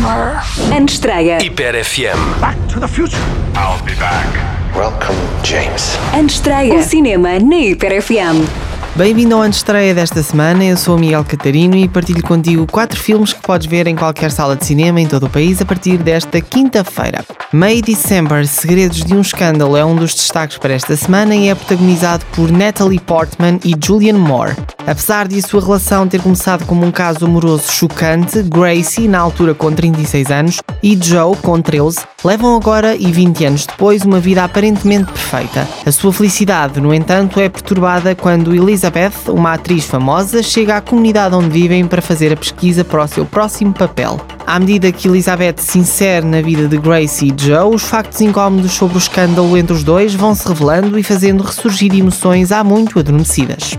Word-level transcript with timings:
Summer. 0.00 0.40
Estreia. 0.88 1.38
Hiper 1.42 1.74
FM. 1.84 2.40
Back 2.40 2.56
to 2.72 2.80
the 2.80 2.88
future. 2.88 3.20
I'll 3.54 3.84
be 3.84 3.94
back. 3.96 4.26
Welcome, 4.74 5.16
James. 5.44 5.98
Estreia. 6.26 6.74
O 6.74 6.82
cinema 6.82 7.38
na 7.38 7.56
Hiper 7.56 8.00
FM. 8.00 8.70
Bem-vindo 8.96 9.36
ao 9.36 9.46
estreia 9.46 9.94
desta 9.94 10.22
semana, 10.22 10.64
eu 10.64 10.76
sou 10.76 10.96
o 10.96 10.98
Miguel 10.98 11.24
Catarino 11.24 11.76
e 11.76 11.88
partilho 11.88 12.22
contigo 12.22 12.66
quatro 12.66 12.98
filmes 12.98 13.32
que 13.32 13.40
podes 13.40 13.66
ver 13.66 13.86
em 13.86 13.94
qualquer 13.94 14.30
sala 14.30 14.56
de 14.56 14.66
cinema 14.66 15.00
em 15.00 15.06
todo 15.06 15.26
o 15.26 15.30
país 15.30 15.60
a 15.62 15.64
partir 15.64 15.98
desta 15.98 16.40
quinta-feira. 16.40 17.24
May 17.52 17.80
December, 17.80 18.46
Segredos 18.46 19.04
de 19.04 19.14
um 19.14 19.20
Escândalo 19.20 19.76
é 19.76 19.84
um 19.84 19.94
dos 19.94 20.14
destaques 20.14 20.58
para 20.58 20.74
esta 20.74 20.96
semana 20.96 21.34
e 21.36 21.48
é 21.48 21.54
protagonizado 21.54 22.24
por 22.32 22.50
Natalie 22.50 23.00
Portman 23.00 23.60
e 23.64 23.74
Julian 23.82 24.18
Moore. 24.18 24.56
Apesar 24.90 25.28
de 25.28 25.38
a 25.38 25.42
sua 25.42 25.60
relação 25.60 26.08
ter 26.08 26.20
começado 26.20 26.66
como 26.66 26.84
um 26.84 26.90
caso 26.90 27.24
amoroso 27.24 27.70
chocante, 27.70 28.42
Gracie, 28.42 29.06
na 29.06 29.20
altura 29.20 29.54
com 29.54 29.70
36 29.70 30.32
anos, 30.32 30.60
e 30.82 30.98
Joe, 31.00 31.36
com 31.36 31.62
13, 31.62 32.00
levam 32.24 32.56
agora 32.56 32.96
e 32.96 33.12
20 33.12 33.44
anos 33.44 33.66
depois 33.66 34.02
uma 34.04 34.18
vida 34.18 34.42
aparentemente 34.42 35.12
perfeita. 35.12 35.68
A 35.86 35.92
sua 35.92 36.12
felicidade, 36.12 36.80
no 36.80 36.92
entanto, 36.92 37.38
é 37.38 37.48
perturbada 37.48 38.16
quando 38.16 38.52
Elizabeth, 38.52 39.12
uma 39.28 39.52
atriz 39.52 39.84
famosa, 39.84 40.42
chega 40.42 40.78
à 40.78 40.80
comunidade 40.80 41.36
onde 41.36 41.50
vivem 41.50 41.86
para 41.86 42.02
fazer 42.02 42.32
a 42.32 42.36
pesquisa 42.36 42.84
para 42.84 43.04
o 43.04 43.06
seu 43.06 43.24
próximo 43.24 43.72
papel. 43.72 44.20
À 44.44 44.58
medida 44.58 44.90
que 44.90 45.06
Elizabeth 45.06 45.58
se 45.58 45.78
insere 45.78 46.26
na 46.26 46.42
vida 46.42 46.66
de 46.66 46.78
Gracie 46.78 47.32
e 47.32 47.40
Joe, 47.40 47.72
os 47.72 47.84
factos 47.84 48.20
incómodos 48.20 48.72
sobre 48.72 48.96
o 48.96 48.98
escândalo 48.98 49.56
entre 49.56 49.72
os 49.72 49.84
dois 49.84 50.14
vão 50.14 50.34
se 50.34 50.48
revelando 50.48 50.98
e 50.98 51.04
fazendo 51.04 51.44
ressurgir 51.44 51.94
emoções 51.94 52.50
há 52.50 52.64
muito 52.64 52.98
adormecidas. 52.98 53.78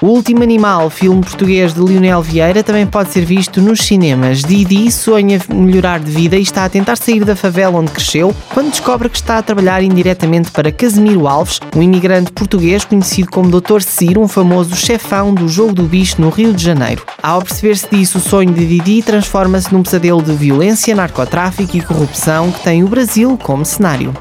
O 0.00 0.06
Último 0.06 0.44
Animal, 0.44 0.88
filme 0.90 1.22
português 1.22 1.74
de 1.74 1.80
Lionel 1.80 2.22
Vieira, 2.22 2.62
também 2.62 2.86
pode 2.86 3.10
ser 3.10 3.24
visto 3.24 3.60
nos 3.60 3.80
cinemas. 3.80 4.44
Didi 4.44 4.92
sonha 4.92 5.40
melhorar 5.52 5.98
de 5.98 6.08
vida 6.08 6.36
e 6.36 6.42
está 6.42 6.64
a 6.64 6.68
tentar 6.68 6.94
sair 6.94 7.24
da 7.24 7.34
favela 7.34 7.76
onde 7.76 7.90
cresceu, 7.90 8.32
quando 8.54 8.70
descobre 8.70 9.08
que 9.08 9.16
está 9.16 9.38
a 9.38 9.42
trabalhar 9.42 9.82
indiretamente 9.82 10.52
para 10.52 10.70
Casimiro 10.70 11.26
Alves, 11.26 11.58
um 11.74 11.82
imigrante 11.82 12.30
português 12.30 12.84
conhecido 12.84 13.28
como 13.28 13.50
Dr. 13.50 13.80
Ciro, 13.80 14.20
um 14.20 14.28
famoso 14.28 14.76
chefão 14.76 15.34
do 15.34 15.48
Jogo 15.48 15.72
do 15.72 15.82
Bicho 15.82 16.22
no 16.22 16.30
Rio 16.30 16.54
de 16.54 16.62
Janeiro. 16.62 17.02
Ao 17.20 17.42
perceber-se 17.42 17.88
disso, 17.90 18.18
o 18.18 18.20
sonho 18.20 18.52
de 18.52 18.64
Didi 18.64 19.02
transforma-se 19.02 19.72
num 19.72 19.82
pesadelo 19.82 20.22
de 20.22 20.32
violência, 20.32 20.94
narcotráfico 20.94 21.76
e 21.76 21.80
corrupção 21.80 22.52
que 22.52 22.62
tem 22.62 22.84
o 22.84 22.88
Brasil 22.88 23.36
como 23.42 23.64
cenário. 23.64 24.14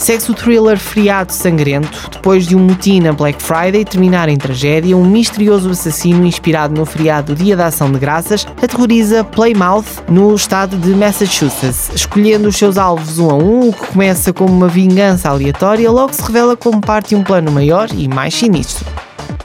Segue-se 0.00 0.30
o 0.30 0.34
thriller 0.34 0.78
Friado 0.78 1.30
Sangrento. 1.30 2.08
Depois 2.10 2.46
de 2.46 2.56
um 2.56 2.60
motim 2.60 3.00
na 3.00 3.12
Black 3.12 3.40
Friday 3.40 3.84
terminar 3.84 4.30
em 4.30 4.36
tragédia, 4.38 4.96
um 4.96 5.04
misterioso 5.04 5.68
assassino 5.68 6.24
inspirado 6.24 6.74
no 6.74 6.86
feriado 6.86 7.34
Dia 7.34 7.54
da 7.54 7.66
Ação 7.66 7.92
de 7.92 7.98
Graças 7.98 8.46
aterroriza 8.46 9.22
Plymouth, 9.22 10.02
no 10.08 10.34
estado 10.34 10.78
de 10.78 10.94
Massachusetts. 10.94 11.90
Escolhendo 11.94 12.48
os 12.48 12.56
seus 12.56 12.78
alvos 12.78 13.18
um 13.18 13.30
a 13.30 13.34
um, 13.34 13.68
o 13.68 13.72
que 13.74 13.88
começa 13.88 14.32
como 14.32 14.54
uma 14.54 14.68
vingança 14.68 15.28
aleatória, 15.28 15.90
logo 15.90 16.14
se 16.14 16.22
revela 16.22 16.56
como 16.56 16.80
parte 16.80 17.10
de 17.10 17.16
um 17.16 17.22
plano 17.22 17.52
maior 17.52 17.88
e 17.92 18.08
mais 18.08 18.34
sinistro. 18.34 18.86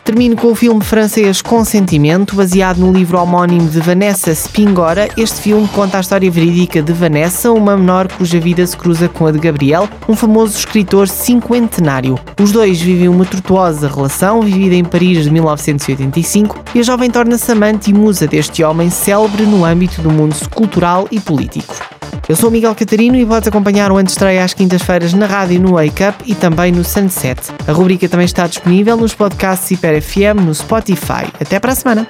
Termino 0.05 0.35
com 0.35 0.51
o 0.51 0.55
filme 0.55 0.83
francês 0.83 1.41
Consentimento, 1.41 2.35
baseado 2.35 2.77
no 2.77 2.93
livro 2.93 3.17
homónimo 3.17 3.67
de 3.67 3.79
Vanessa 3.79 4.35
Spingora. 4.35 5.09
Este 5.17 5.41
filme 5.41 5.67
conta 5.69 5.97
a 5.97 6.01
história 6.01 6.29
verídica 6.29 6.79
de 6.79 6.93
Vanessa, 6.93 7.51
uma 7.51 7.75
menor 7.75 8.07
cuja 8.11 8.39
vida 8.39 8.65
se 8.67 8.77
cruza 8.77 9.09
com 9.09 9.25
a 9.25 9.31
de 9.31 9.39
Gabriel, 9.39 9.89
um 10.07 10.15
famoso 10.15 10.59
escritor 10.59 11.07
cinquentenário. 11.07 12.19
Os 12.39 12.51
dois 12.51 12.79
vivem 12.79 13.09
uma 13.09 13.25
tortuosa 13.25 13.87
relação, 13.87 14.41
vivida 14.41 14.75
em 14.75 14.83
Paris 14.83 15.23
de 15.23 15.31
1985, 15.31 16.63
e 16.75 16.81
a 16.81 16.83
jovem 16.83 17.09
torna-se 17.09 17.51
amante 17.51 17.89
e 17.89 17.93
musa 17.93 18.27
deste 18.27 18.63
homem 18.63 18.91
célebre 18.91 19.43
no 19.47 19.65
âmbito 19.65 20.03
do 20.03 20.11
mundo 20.11 20.35
cultural 20.51 21.07
e 21.09 21.19
político. 21.19 21.84
Eu 22.27 22.35
sou 22.35 22.49
o 22.49 22.51
Miguel 22.51 22.73
Catarino 22.73 23.15
e 23.15 23.25
podes 23.25 23.47
acompanhar 23.47 23.91
o 23.91 23.97
Antestreia 23.97 24.43
às 24.43 24.51
quintas-feiras 24.51 25.13
na 25.13 25.27
rádio 25.27 25.61
no 25.61 25.73
Wake 25.73 26.03
Up 26.03 26.23
e 26.25 26.33
também 26.33 26.71
no 26.71 26.83
Sunset. 26.83 27.39
A 27.67 27.71
rubrica 27.71 28.09
também 28.09 28.25
está 28.25 28.47
disponível 28.47 28.97
nos 28.97 29.13
podcasts 29.13 29.69
Hiper 29.69 30.01
FM 30.01 30.41
no 30.43 30.55
Spotify. 30.55 31.27
Até 31.39 31.59
para 31.59 31.73
a 31.73 31.75
semana! 31.75 32.07